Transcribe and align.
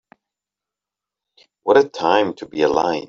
What 1.61 1.77
a 1.77 1.87
time 1.87 2.33
to 2.37 2.47
be 2.47 2.63
alive. 2.63 2.99